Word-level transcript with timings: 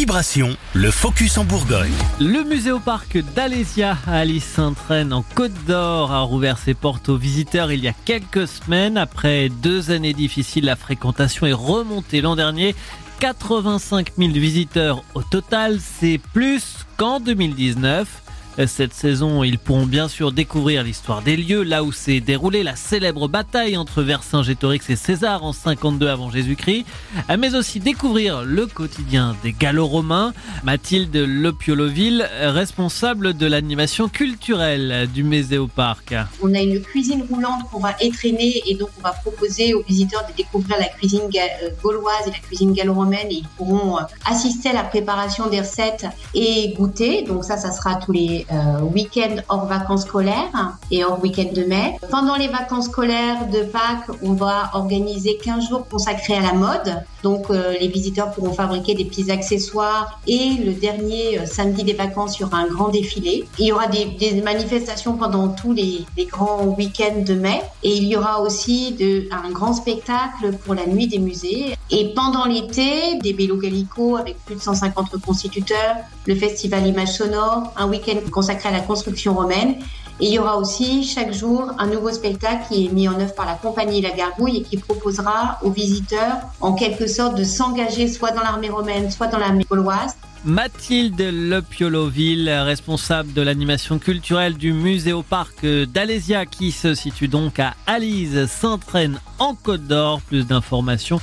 Vibration, 0.00 0.56
le 0.72 0.90
focus 0.90 1.36
en 1.36 1.44
Bourgogne. 1.44 1.92
Le 2.20 2.42
musée 2.42 2.72
au 2.72 2.78
parc 2.78 3.18
d'Alésia 3.34 3.98
à 4.06 4.20
Alice 4.20 4.46
Saint-Traine 4.46 5.12
en 5.12 5.20
Côte 5.20 5.52
d'Or 5.66 6.10
a 6.10 6.20
rouvert 6.20 6.56
ses 6.56 6.72
portes 6.72 7.10
aux 7.10 7.18
visiteurs 7.18 7.70
il 7.70 7.80
y 7.80 7.88
a 7.88 7.92
quelques 8.06 8.48
semaines. 8.48 8.96
Après 8.96 9.50
deux 9.50 9.90
années 9.90 10.14
difficiles, 10.14 10.64
la 10.64 10.76
fréquentation 10.76 11.46
est 11.46 11.52
remontée 11.52 12.22
l'an 12.22 12.34
dernier. 12.34 12.74
85 13.18 14.12
000 14.16 14.30
visiteurs 14.32 15.04
au 15.12 15.22
total, 15.22 15.78
c'est 15.80 16.18
plus 16.32 16.86
qu'en 16.96 17.20
2019. 17.20 18.08
Cette 18.66 18.92
saison, 18.92 19.42
ils 19.42 19.58
pourront 19.58 19.86
bien 19.86 20.08
sûr 20.08 20.32
découvrir 20.32 20.82
l'histoire 20.82 21.22
des 21.22 21.36
lieux, 21.36 21.62
là 21.62 21.82
où 21.82 21.92
s'est 21.92 22.20
déroulée 22.20 22.62
la 22.62 22.76
célèbre 22.76 23.28
bataille 23.28 23.76
entre 23.76 24.02
Vercingétorix 24.02 24.80
et 24.90 24.96
César 24.96 25.44
en 25.44 25.52
52 25.52 26.08
avant 26.08 26.30
Jésus-Christ, 26.30 26.84
mais 27.38 27.54
aussi 27.54 27.80
découvrir 27.80 28.42
le 28.42 28.66
quotidien 28.66 29.36
des 29.42 29.52
Gallo-Romains. 29.52 30.34
Mathilde 30.64 31.16
Lopioloville, 31.16 32.28
responsable 32.40 33.34
de 33.34 33.46
l'animation 33.46 34.08
culturelle 34.08 35.08
du 35.12 35.22
Méséoparc. 35.22 36.14
On 36.42 36.54
a 36.54 36.60
une 36.60 36.80
cuisine 36.80 37.24
roulante 37.30 37.62
qu'on 37.70 37.80
va 37.80 37.94
étraîner 38.00 38.62
et 38.66 38.74
donc 38.74 38.90
on 38.98 39.02
va 39.02 39.12
proposer 39.12 39.74
aux 39.74 39.82
visiteurs 39.82 40.24
de 40.28 40.36
découvrir 40.36 40.76
la 40.78 40.88
cuisine 40.88 41.22
euh, 41.22 41.68
gauloise 41.82 42.26
et 42.26 42.30
la 42.30 42.38
cuisine 42.38 42.72
gallo-romaine 42.72 43.28
et 43.30 43.36
ils 43.36 43.48
pourront 43.56 43.98
euh, 43.98 44.02
assister 44.24 44.70
à 44.70 44.72
la 44.72 44.84
préparation 44.84 45.48
des 45.48 45.60
recettes 45.60 46.06
et 46.34 46.74
goûter. 46.76 47.22
Donc 47.22 47.44
ça, 47.44 47.56
ça 47.56 47.72
sera 47.72 47.96
tous 47.96 48.12
les 48.12 48.39
euh, 48.52 48.80
week-end 48.80 49.36
hors 49.48 49.66
vacances 49.66 50.02
scolaires 50.02 50.76
et 50.90 51.04
hors 51.04 51.20
week-end 51.22 51.52
de 51.54 51.64
mai. 51.64 51.96
Pendant 52.10 52.36
les 52.36 52.48
vacances 52.48 52.86
scolaires 52.86 53.48
de 53.48 53.60
Pâques, 53.62 54.16
on 54.22 54.32
va 54.32 54.70
organiser 54.74 55.38
15 55.42 55.68
jours 55.68 55.88
consacrés 55.88 56.34
à 56.34 56.40
la 56.40 56.52
mode. 56.52 57.04
Donc 57.22 57.50
euh, 57.50 57.74
les 57.80 57.88
visiteurs 57.88 58.30
pourront 58.32 58.52
fabriquer 58.52 58.94
des 58.94 59.04
petits 59.04 59.30
accessoires 59.30 60.20
et 60.26 60.54
le 60.64 60.72
dernier 60.72 61.38
euh, 61.38 61.46
samedi 61.46 61.84
des 61.84 61.92
vacances, 61.92 62.38
il 62.38 62.42
y 62.42 62.44
aura 62.44 62.58
un 62.58 62.68
grand 62.68 62.88
défilé. 62.88 63.46
Il 63.58 63.66
y 63.66 63.72
aura 63.72 63.86
des, 63.86 64.40
manifestations 64.42 65.16
pendant 65.16 65.48
tous 65.48 65.72
les, 65.72 66.06
grands 66.26 66.64
week-ends 66.64 67.22
de 67.24 67.34
mai 67.34 67.60
et 67.82 67.96
il 67.96 68.04
y 68.04 68.16
aura 68.16 68.40
aussi 68.40 68.96
un 69.30 69.50
grand 69.50 69.72
spectacle 69.72 70.52
pour 70.64 70.74
la 70.74 70.86
nuit 70.86 71.06
des 71.06 71.18
musées. 71.18 71.76
Et 71.92 72.12
pendant 72.14 72.44
l'été, 72.44 73.18
des 73.20 73.32
Gallico 73.34 74.16
avec 74.16 74.36
plus 74.44 74.54
de 74.54 74.60
150 74.60 75.08
reconstituteurs, 75.08 75.96
le 76.26 76.36
festival 76.36 76.86
Images 76.86 77.16
Sonores, 77.16 77.72
un 77.76 77.88
week-end 77.88 78.18
consacré 78.30 78.68
à 78.68 78.72
la 78.72 78.80
construction 78.80 79.34
romaine. 79.34 79.74
Et 80.20 80.26
il 80.26 80.34
y 80.34 80.38
aura 80.38 80.58
aussi 80.58 81.02
chaque 81.02 81.32
jour 81.32 81.72
un 81.78 81.86
nouveau 81.86 82.12
spectacle 82.12 82.66
qui 82.68 82.86
est 82.86 82.92
mis 82.92 83.08
en 83.08 83.18
œuvre 83.18 83.34
par 83.34 83.46
la 83.46 83.54
compagnie 83.54 84.02
La 84.02 84.10
Gargouille 84.10 84.58
et 84.58 84.62
qui 84.62 84.76
proposera 84.76 85.58
aux 85.62 85.70
visiteurs 85.70 86.36
en 86.60 86.74
quelque 86.74 87.06
sorte 87.06 87.36
de 87.36 87.42
s'engager 87.42 88.06
soit 88.06 88.30
dans 88.30 88.42
l'armée 88.42 88.68
romaine, 88.68 89.10
soit 89.10 89.28
dans 89.28 89.38
l'armée 89.38 89.66
gauloise. 89.68 90.14
Mathilde 90.44 91.20
Lepioloville, 91.20 92.50
responsable 92.50 93.32
de 93.32 93.42
l'animation 93.42 93.98
culturelle 93.98 94.54
du 94.54 94.72
musée 94.72 95.14
parc 95.28 95.66
d'Alésia 95.66 96.46
qui 96.46 96.70
se 96.70 96.94
situe 96.94 97.28
donc 97.28 97.58
à 97.58 97.74
Alise, 97.86 98.46
s'entraîne 98.46 99.18
en 99.38 99.54
Côte 99.54 99.86
d'Or. 99.86 100.20
Plus 100.22 100.46
d'informations 100.46 101.20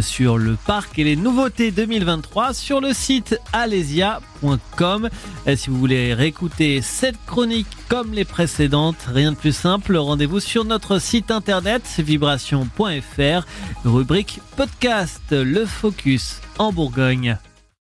sur 0.00 0.38
le 0.38 0.56
parc 0.56 0.98
et 0.98 1.04
les 1.04 1.16
nouveautés 1.16 1.70
2023 1.70 2.54
sur 2.54 2.80
le 2.80 2.92
site 2.92 3.38
alesia.com. 3.52 5.08
Euh, 5.46 5.56
si 5.56 5.70
vous 5.70 5.78
voulez 5.78 6.14
réécouter 6.14 6.80
cette 6.82 7.18
chronique 7.26 7.66
comme 7.88 8.12
les 8.12 8.24
précédentes, 8.24 9.08
rien 9.12 9.32
de 9.32 9.36
plus 9.36 9.54
simple, 9.54 9.96
rendez-vous 9.96 10.40
sur 10.40 10.64
notre 10.64 10.98
site 10.98 11.30
internet 11.30 11.82
vibration.fr, 11.98 13.46
rubrique 13.84 14.40
podcast, 14.56 15.22
le 15.30 15.66
focus 15.66 16.40
en 16.58 16.72
Bourgogne. 16.72 17.38